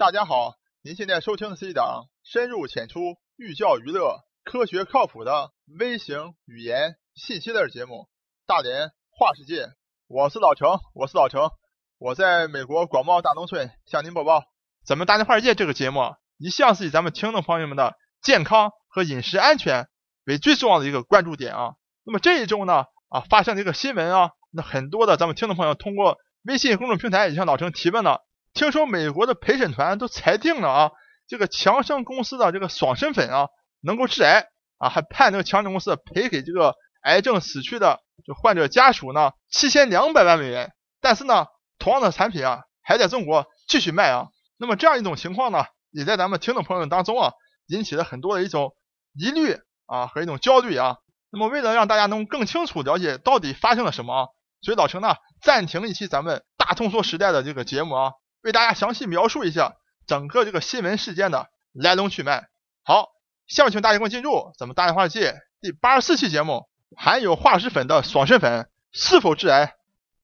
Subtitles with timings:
[0.00, 7.94] 大家好，您现在收听的是一档深入浅出、寓教于乐、科学靠谱的微型语言信息类节目
[8.46, 9.64] 《大连话世界》。
[10.06, 11.50] 我是老程，我是老程，
[11.98, 14.44] 我在美国广袤大农村向您播报。
[14.86, 16.00] 咱们《大连话世界》这个节目
[16.38, 19.86] 一向是以咱们听众朋友们的健康和饮食安全
[20.24, 21.74] 为最重要的一个关注点啊。
[22.04, 28.22] 那么这一周呢啊发生的一个新闻啊，那很多的咱们听众朋友通过微信公众平台也向老程提问了。
[28.52, 30.90] 听说美国的陪审团都裁定了啊，
[31.28, 33.48] 这个强生公司的这个爽身粉啊
[33.80, 40.72] 能够致癌啊，还判这个强生公司赔给这个癌症死去的这患者家属呢七千两百万美元。
[41.00, 41.46] 但是呢，
[41.78, 44.28] 同样的产品啊还在中国继续卖啊。
[44.58, 47.32] 那么这样一种情况呢，也在咱们听众朋友们当中啊
[47.68, 48.72] 引起了很多的一种
[49.14, 49.56] 疑虑
[49.86, 50.96] 啊和一种焦虑啊。
[51.30, 54.26] 那么为了让大家能更清楚了解到底发生了什么啊，
[54.60, 58.12] 所以老陈呢暂停一期咱们大通说时代的这个节目啊。
[58.42, 59.76] 为大家详细描述一下
[60.06, 62.48] 整个这个新闻事件的来龙去脉。
[62.82, 63.08] 好，
[63.46, 69.74] 下面请大家跟我进入咱们大连话界第八十四期节目：含有化石粉的爽身粉是否致癌？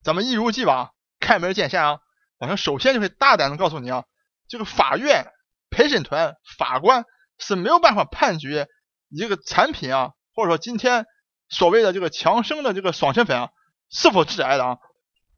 [0.02, 1.98] 咱们一如既往开门见山啊！
[2.38, 4.04] 反正首先就会大胆的告诉你啊，
[4.48, 5.26] 这个法院
[5.68, 7.04] 陪审团法官
[7.38, 8.66] 是没有办法判决
[9.10, 11.04] 一个产品啊，或者说今天
[11.48, 13.50] 所谓的这个强生的这个爽身粉啊
[13.90, 14.78] 是否致癌的啊。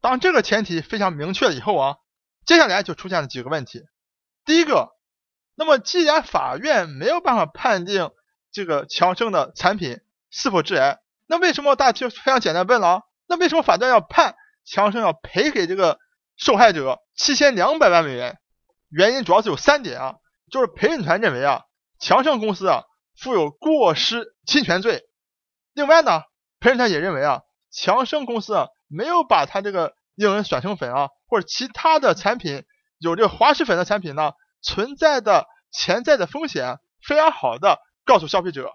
[0.01, 1.97] 当这个前提非常明确了以后啊。
[2.49, 3.85] 接下来就出现了几个问题。
[4.47, 4.97] 第一个，
[5.55, 8.11] 那么既然法院没有办法判定
[8.51, 13.03] 这个强生的产品是否致癌，那为什么大家就非常简单问了啊？
[13.27, 15.99] 那为什么法院要判强生要赔给这个
[16.39, 18.39] 受害者七千两百万美元？
[18.89, 20.15] 原因主要是有三点啊，
[20.51, 21.65] 就是陪审团认为啊，
[22.01, 25.03] 强生公司啊负有过失侵权罪。
[25.75, 26.23] 另外呢，
[26.61, 31.11] 陪审团也认为啊，强生公司啊没有把他这个令人爽身粉啊。
[31.29, 32.65] 或者其他的产品
[32.99, 38.73] 有这个滑石粉的产品呢，存在的潜在的风险非常好的告诉消费者。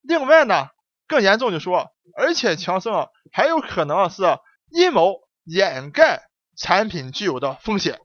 [0.00, 0.68] 另外呢，
[1.06, 4.22] 更严重就说，而且强生啊还有可能是
[4.70, 8.00] 阴谋掩盖产品具有的风险。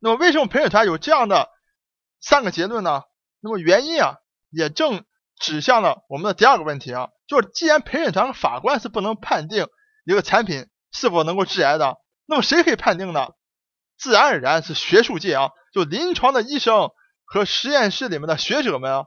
[0.00, 1.48] 那么为什么陪审团有这样的
[2.20, 3.02] 三个结论呢？
[3.40, 4.16] 那么原因啊
[4.50, 5.04] 也正
[5.38, 9.68] 指向了我们的第二个问题啊，就是既然陪审团和法官是不能判定
[10.04, 11.98] 一个产品是否能够致癌的。
[12.26, 13.28] 那么谁可以判定呢？
[13.98, 16.90] 自然而然是学术界啊，就临床的医生
[17.24, 19.04] 和实验室里面的学者们啊，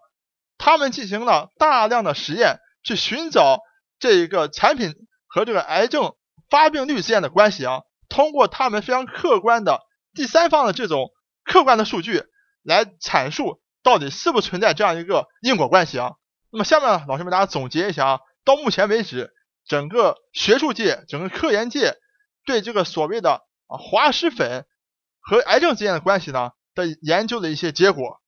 [0.58, 3.60] 他们进行了大量的实验，去寻找
[4.00, 4.96] 这一个产品
[5.28, 6.14] 和这个癌症
[6.50, 7.82] 发病率之间的关系啊。
[8.08, 9.82] 通过他们非常客观的
[10.16, 11.10] 第三方的这种
[11.44, 12.24] 客观的数据
[12.64, 16.14] 来阐述到底是不存在这样一个因果关系啊。
[16.52, 19.30] 那么下面老师们大家总结一下啊，到目前为止，
[19.68, 21.96] 整个学术界、整个科研界。
[22.50, 24.66] 对这个所谓的啊滑石粉
[25.20, 28.20] 和癌症之间的关系呢的研究的一些结果，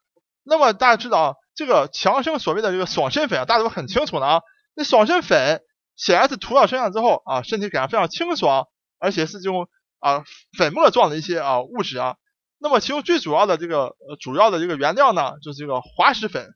[0.43, 4.41] 那么大家知道这个强生所谓的这个爽身粉啊，大家都很清楚的啊。
[4.75, 5.63] 那爽身粉
[5.95, 8.67] 显然是涂到身上之后啊，身体感觉非常清爽，
[8.99, 9.67] 而且是这种
[9.97, 10.23] 啊
[10.55, 12.17] 粉末状的一些啊物质啊。
[12.59, 16.53] 那么其中最主要的这个主要的这个原料呢，就是这个滑石粉。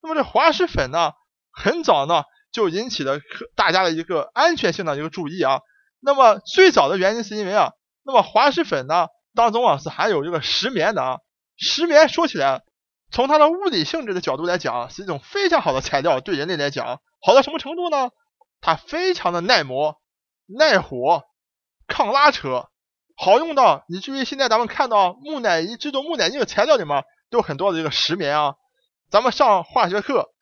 [0.00, 1.12] 那么这滑石粉呢，
[1.52, 2.22] 很早呢
[2.52, 3.20] 就引起了
[3.54, 5.60] 大家的一个安全性的一个注意啊。
[6.04, 7.70] 那么最早的原因是因为啊，
[8.02, 11.18] 那么滑石粉呢当中啊是含有这个石棉的啊，
[11.56, 12.62] 石棉说起来，
[13.12, 18.10] 从它的物理性质的角度来讲，是一种非常好的材料，对人类来讲好到什么程度呢？
[18.60, 20.00] 它非常的耐磨、
[20.48, 21.22] 耐火、
[21.86, 22.68] 抗拉扯，
[23.16, 28.54] 好用到以至于现在咱们看到木乃伊制作木乃伊的材料里面都有很多的这个石棉啊。
[29.08, 30.32] 咱们上化学课，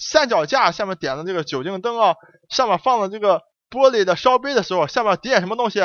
[0.00, 2.14] 三脚架下面点的这个酒精灯啊，
[2.48, 3.42] 上面放的这个。
[3.70, 5.80] 玻璃的烧杯的时候，下面点什么东西？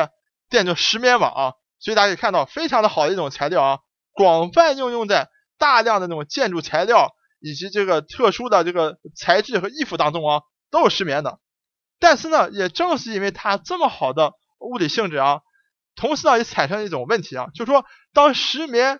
[0.50, 3.80] 点就石棉网，所以大家可以看到，非常的好的一种材料啊，
[4.12, 7.08] 广泛应用在大量的那种建筑材料
[7.40, 11.40] 以及这个特殊的这个材质和衣服当中啊，都是石棉的。
[12.02, 15.40] 但是呢，也正是因为它这么好的物理性质啊，
[15.96, 19.00] 同时呢，也产生一种问题啊，就是说，当石棉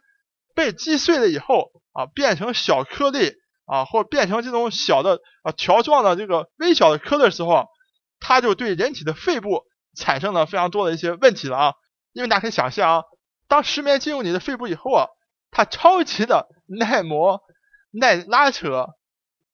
[0.56, 3.34] 被击碎了以后啊，变成小颗粒
[3.66, 7.68] 啊，或变成这种小的啊条状的这个微小的颗粒的时候。
[8.22, 9.66] 它就对人体的肺部
[9.96, 11.74] 产生了非常多的一些问题了啊，
[12.14, 13.04] 因为大家可以想象啊，
[13.50, 15.08] 当石棉进入你的肺部以后啊，
[15.50, 17.42] 它超级的耐磨、
[17.92, 18.90] 耐拉扯，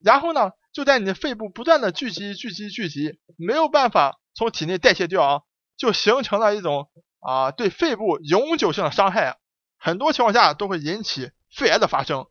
[0.04, 5.42] 然后呢，就在你的肺部不断的聚集、聚集、聚集，没有办法从体内代谢掉啊，
[5.78, 6.90] 就形成了一种
[7.22, 9.38] 啊对肺部永久性的伤害，
[9.80, 12.28] 很多情况下都会引起肺癌的发生。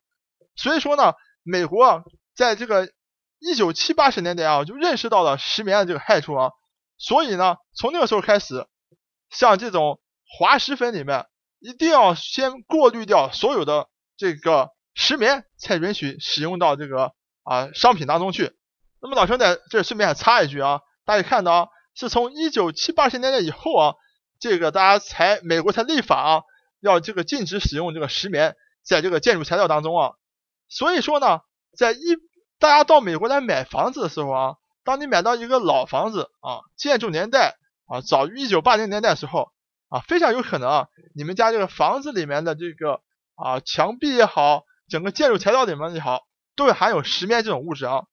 [0.54, 2.04] 所以说呢，美国
[2.36, 2.92] 在这个。
[3.38, 6.50] 一九七八十年代啊，就认识到了石棉的这个害处啊，
[6.98, 8.66] 所以呢，从那个时候开始，
[9.30, 10.00] 像这种
[10.38, 11.26] 滑石粉里面，
[11.60, 17.12] 一定要先过滤掉所有的这个石棉才允许使用到这个
[17.42, 18.52] 啊商品当中去。
[19.00, 23.94] 那么老陈在这顺便还插一句啊，大家看到啊，是从一九七八十年代以后啊，
[24.40, 26.42] 这个大家才美国才立法啊，
[26.80, 30.12] 要这个禁止使用这个石棉在这个建筑材料当中啊。
[30.68, 31.40] 所以说呢，
[31.76, 31.98] 在一
[32.58, 34.54] 大家到美国来买房子的时候啊，
[34.84, 37.56] 当你买到一个老房子啊，建筑年代
[37.86, 39.52] 啊早于一九八零年代的时候
[39.88, 43.00] 啊，非常有可能啊，你们家这个房子里面的这个
[43.34, 46.22] 啊墙壁也好，整个建筑材料里面也好，
[46.56, 48.04] 都会含有石棉这种物质啊。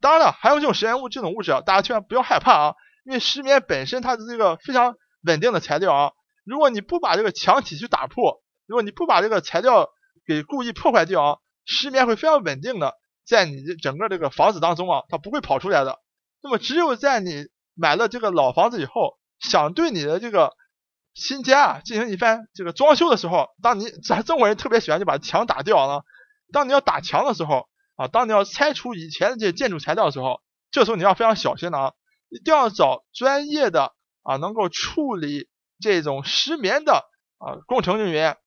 [0.00, 2.74] 当然了，含有这种石棉物这种物质啊，大家千万不要害怕啊，
[3.04, 6.12] 因为石棉本身它是这个非常稳定的材料啊。
[6.44, 9.88] 如果你不把这个墙体去打破，如果你不把这个材料
[10.24, 11.38] 给故意破坏掉啊。
[11.70, 12.94] 石棉会非常稳定的
[13.28, 16.00] 在你的整个这个房子当中啊，它不会跑出来的。
[16.42, 20.56] 那么只有在你买了这个老房子以后，想对你的这个
[21.12, 26.04] 新家啊进行一番这个装修的时候，当你咱中国人特别喜欢就把墙打掉了。
[26.52, 30.40] 当你要打墙的时候啊，当你要拆除以前的这些建筑材料的时候，
[30.70, 31.92] 这时候你要非常小心的啊，
[32.30, 33.92] 一定要找专业的
[34.22, 37.04] 啊能够处理这种石棉的
[37.36, 38.38] 啊工程人员，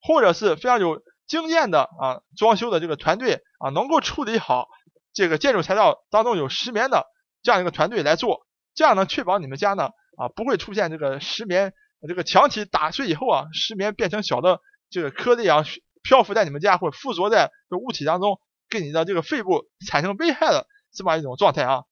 [0.00, 1.02] 或者是非常有。
[1.30, 4.66] 经验的啊，装修的这个团队啊，能够处理好
[5.12, 7.06] 这个建筑材料当中有石棉的
[7.40, 11.72] 这样一个团队来做，这样呢，确保你们家呢啊不会出现这个石棉
[12.08, 14.58] 这个墙体打碎以后啊，石棉变成小的
[14.90, 15.64] 这个颗粒啊
[16.02, 21.84] 漂浮在你们家或附着在这物体当中，给你的这个肺部产生危害的这么一种状态啊。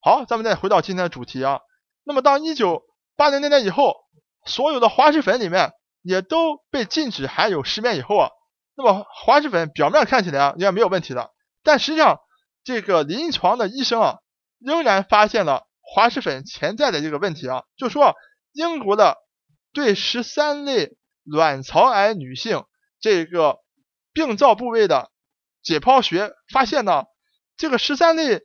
[0.00, 1.58] 好，咱们再回到今天的主题啊。
[2.04, 2.84] 那么当一九
[3.16, 3.96] 八零年代以后，
[4.46, 5.72] 所有的滑石粉里面
[6.02, 8.30] 也都被禁止含有石棉以后啊。
[8.80, 11.32] 那么滑石粉表面看起来啊应该没有问题的，
[11.64, 12.20] 但实际上
[12.62, 14.18] 这个临床的医生啊
[14.60, 18.14] 仍然发现了滑石粉潜在的这个问题啊，就说
[18.52, 19.16] 英国的
[19.72, 22.66] 对十三类卵巢癌女性
[23.00, 23.58] 这个
[24.12, 25.10] 病灶部位的
[25.60, 27.06] 解剖学发现呢，
[27.56, 28.42] 这个十三类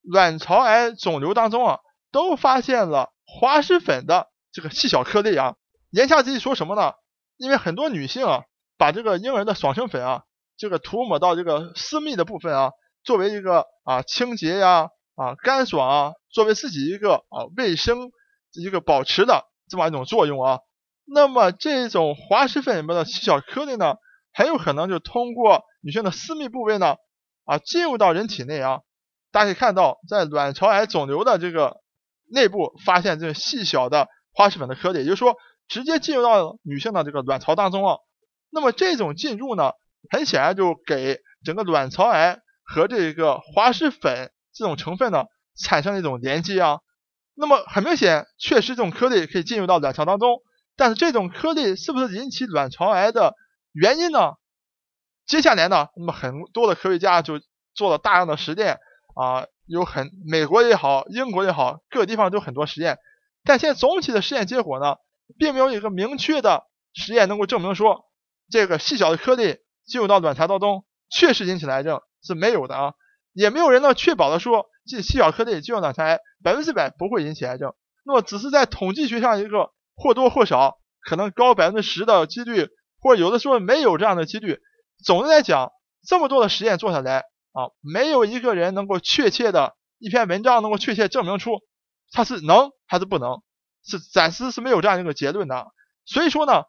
[0.00, 1.80] 卵巢癌肿瘤当中啊
[2.12, 5.56] 都发现了滑石粉的这个细小颗粒啊，
[5.90, 6.92] 言下之意说什么呢？
[7.36, 8.44] 因为很多女性啊。
[8.82, 10.24] 把这个婴儿的爽身粉啊，
[10.56, 12.72] 这个涂抹到这个私密的部分啊，
[13.04, 18.10] 作为一个啊清洁呀啊干爽啊，作为自己一个啊卫生
[18.54, 20.58] 一个保持的这么一种作用啊。
[21.04, 23.94] 那么这种滑石粉里面的细小颗粒呢，
[24.32, 26.96] 很有可能就通过女性的私密部位呢
[27.44, 28.80] 啊进入到人体内啊。
[29.30, 31.76] 大家可以看到，在卵巢癌肿瘤的这个
[32.32, 35.36] 内部发现这细小的滑石粉的颗粒，也就是说
[35.68, 37.98] 直接进入到女性的这个卵巢当中啊。
[38.54, 39.72] 那么这种进入呢，
[40.10, 45.24] 很显然就给整个卵巢癌和这个滑石粉这种成分呢
[45.56, 46.80] 产生了一种连接啊。
[47.34, 50.42] 那么很明显，确实这种颗粒可以进入到卵巢当中，
[50.76, 53.34] 但是这种颗粒是不是引起卵巢癌的
[53.72, 54.34] 原因呢？
[55.26, 57.40] 接下来呢，那么很多的科学家就
[57.74, 58.78] 做了大量的实验
[59.14, 62.98] 啊，有很美国也好，英国也好，各地方都很多实验，
[63.44, 64.96] 但现在总体的实验结果呢，
[65.38, 68.04] 并没有一个明确的实验能够证明说。
[68.50, 72.94] 这个细小的颗粒进入到卵巢当中，确实引起癌症是没有的啊，
[73.32, 76.04] 也没有人能确保的说这细小颗粒进入卵巢
[76.42, 77.74] 百分之百不会引起癌症。
[78.04, 82.68] 那么只是在统计学上一个或多或少可能高百分之十的几率，
[83.00, 84.58] 或者有的时候没有这样的几率。
[85.04, 85.72] 总的来讲，
[86.06, 87.20] 这么多的实验做下来
[87.52, 91.60] 啊，没有一个人能够确切的一篇文章能够确切证明出
[92.12, 93.42] 它是能还是不能，
[93.84, 95.66] 是暂时是没有这样一个结论的。
[96.04, 96.64] 所以说呢。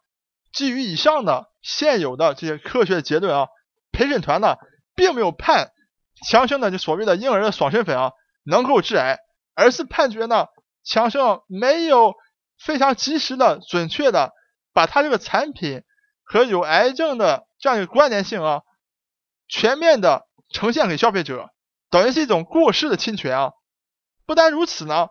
[0.53, 3.48] 基于以上的现有的这些科学结论啊，
[3.91, 4.58] 陪审团呢
[4.93, 5.72] 并没有判
[6.27, 8.12] 强生的就所谓的婴儿的爽身粉啊
[8.43, 9.17] 能够致癌，
[9.55, 10.48] 而是判决呢
[10.84, 12.13] 强生没有
[12.60, 14.34] 非常及时的准确的
[14.74, 15.84] 把它这个产品
[16.24, 18.62] 和有癌症的这样一个关联性啊
[19.48, 21.50] 全面的呈现给消费者，
[21.89, 23.51] 等于是一种过失的侵权啊。
[24.25, 25.08] 不单如此呢，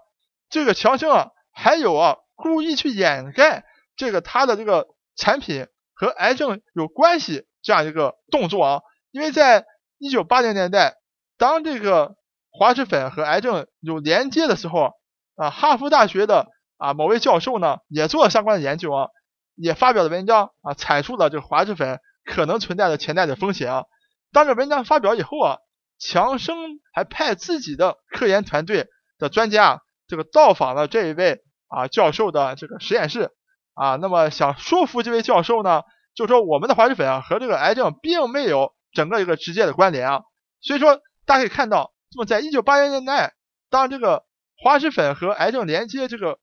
[0.50, 3.64] 这个强生啊还有啊故意去掩盖
[3.97, 4.87] 这个它的这个。
[5.14, 8.80] 产品和癌症有关系这样一个动作啊，
[9.11, 9.64] 因为在
[9.99, 10.94] 一九八零年代，
[11.38, 12.16] 当这个
[12.50, 14.90] 滑石粉和癌症有连接的时候
[15.37, 19.08] 啊，哈佛大学的啊某位教授呢也做了相关的研究啊，
[19.54, 23.84] 也发表了文章啊，阐述了这个滑石粉可能存在的潜在的风险啊。
[24.32, 25.58] 当这文章发表以后啊，
[25.99, 26.56] 强生
[26.92, 33.30] 还派自己的科研团队的专家这个到访了这一位啊教授的这个实验室。
[33.75, 35.83] 啊，那么想说服这位教授呢，
[36.14, 40.23] 就说我们的滑石粉啊和这个癌症并没有整个一个直接的关联啊，
[40.61, 43.35] 所以说大家可以看到，那么在一九八零年代，
[43.71, 44.25] 当这个
[44.57, 46.38] 滑石粉和癌症连接这个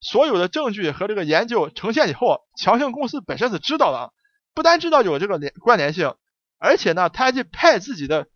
[0.00, 4.12] 所有的证据和这个研究呈现以后，强生公司本身是知道的，
[4.54, 6.14] 不单知道有这个连关联性，
[6.58, 8.26] 而且呢，他还去派自己的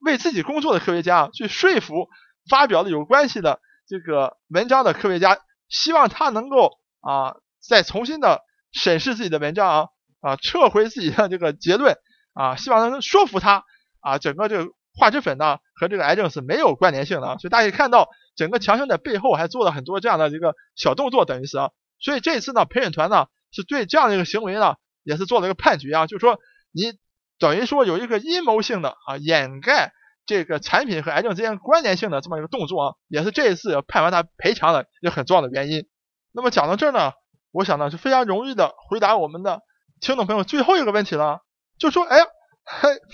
[0.00, 2.08] 为自己工作的科学家去说服
[2.48, 5.38] 发表了有关系的这个文章的科学家，
[5.68, 7.36] 希望他能够啊
[7.68, 8.40] 再重新的
[8.72, 9.88] 审视自己的文章啊
[10.20, 11.96] 啊撤回自己的这个结论
[12.32, 13.64] 啊，希望能说服他
[14.00, 21.70] 啊整个这个化脂粉呢和这个癌症是没有关联性的，所以大家可以看到整个强生在背后还做了很多这样的一个小动作，等于是啊，
[22.00, 24.74] 所以这一次呢陪审团呢是对这样的一个行为呢。
[25.04, 26.38] 也是做了一个判决啊，就是说
[26.70, 26.92] 你
[27.38, 29.92] 等于说有一个阴谋性的啊掩盖
[30.26, 35.88] 这个产品和癌症之间关联性的这么一个动作啊，也是这一次判完他赔偿的一个很重要的原因。
[36.32, 37.12] 那么讲到这儿呢，
[37.50, 39.62] 我想呢是非常容易的回答我们的
[40.00, 41.40] 听众朋友最后一个问题了，
[41.78, 42.24] 就说哎呀，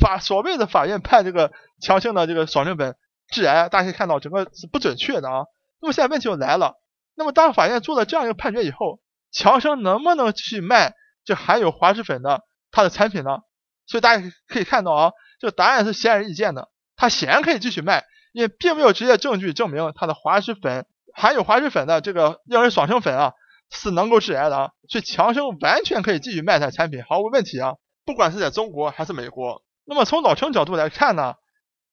[0.00, 2.96] 法所谓的法院判这个强生的这个爽身粉
[3.28, 5.44] 致癌，大家可以看到整个是不准确的啊。
[5.80, 6.74] 那么现在问题就来了，
[7.14, 9.00] 那么当法院做了这样一个判决以后，
[9.30, 10.94] 强生能不能继续卖？
[11.24, 13.38] 这含有滑石粉的它的产品呢？
[13.86, 23.32] 所以大家可以看到啊，这个答案是显而易见的，它显然可以继续卖，因为并没有直接证据证明它的滑石粉含有滑石粉的这个婴儿爽身粉啊
[23.70, 29.62] 是能够致癌的啊，所以强生完全可以继续卖它产品，毫无问题啊，不管是在中国还是美国。
[29.84, 31.34] 那么从老陈角度来看呢，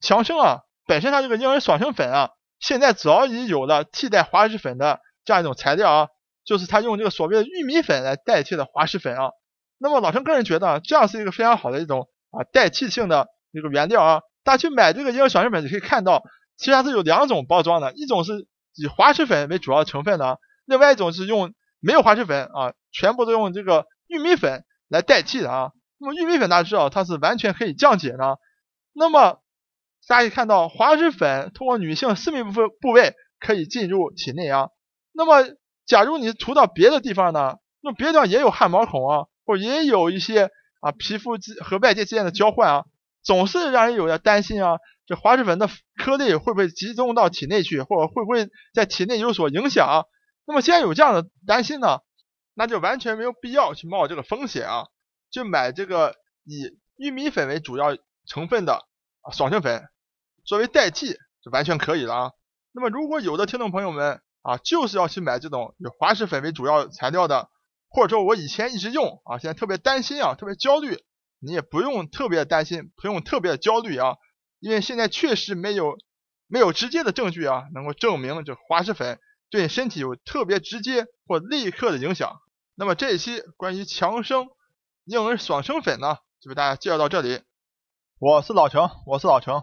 [0.00, 6.08] 强生啊本身它这个婴儿爽身粉啊，现在早已有了替代滑石粉的这样一种材料啊。
[6.44, 9.30] 就是他用这个所谓的玉米粉来代替的滑石粉啊，
[9.78, 14.22] 那么老陈个人觉得这样是一个非常好的一种啊代替性的一个原料啊。
[14.42, 16.24] 大家去买这个婴儿爽身粉，你可以看到，
[16.56, 25.72] 其实它是有两种包装的，一种是以滑石粉为主要成分的，另外一种是用没有滑石粉啊，全部都用这个玉米粉来代替的啊。
[25.98, 28.38] 那么玉米粉大家知道它是完全可以降解的，
[28.94, 29.42] 那么
[30.06, 34.68] 大家可以看到滑石粉通过女性私密部分部位可以进入体内啊，
[35.12, 35.54] 那么。
[35.84, 40.48] 假如你涂到别的地方呢，那别的地方也有汗毛孔啊，或者也有一些
[40.80, 42.84] 啊皮肤和外界之间的交换啊，
[43.24, 50.06] 总是让人有点担心啊，这滑石粉的颗粒会不会集中到体内去，或者会不会在体内有所影响？
[50.44, 52.00] 那么既然有这样的担心呢，
[52.54, 54.86] 那就完全没有必要去冒这个风险啊，
[55.30, 57.96] 就买这个以玉米粉为主要
[58.26, 58.86] 成分的
[59.22, 59.88] 啊爽身粉
[60.44, 62.30] 作为代替就完全可以了啊。
[62.72, 67.48] 那么如果有的听众朋友们，啊，就是要去买这种以滑石粉为主要材料的，
[67.88, 70.98] 或者说我以前一直用啊，现在特别担心啊，特别焦虑，
[71.38, 74.16] 你也不用特别担心，不用特别焦虑啊，
[74.58, 75.96] 因为现在确实没有
[76.48, 79.20] 没有直接的证据啊，能够证明这滑石粉
[79.52, 82.40] 对身体有特别直接或立刻的影响。
[82.74, 84.48] 那么这一期关于强生
[85.04, 87.42] 婴儿爽身粉呢，就为大家介绍到这里。
[88.18, 89.62] 我是老程，我是老程，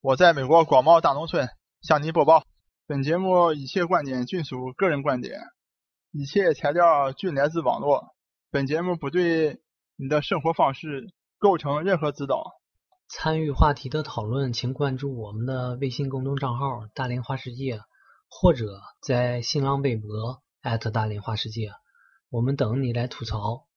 [0.00, 1.48] 我在美国广袤大农村
[1.82, 2.44] 向您播报。
[2.86, 5.40] 本节目一切观点均属个人观点，
[6.12, 8.14] 一切材料均来自网络。
[8.52, 9.58] 本节目不对
[9.96, 12.52] 你的生活方式构成任何指导。
[13.08, 17.80] 参与话题的讨论，请关注我们的微信公众账号“大连花世界”，
[18.36, 20.42] 或者在新浪微博
[20.90, 21.70] 大连花世界，
[22.30, 23.68] 我们等你来吐槽。